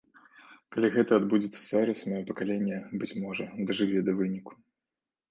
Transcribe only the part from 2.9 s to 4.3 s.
быць можа, дажыве да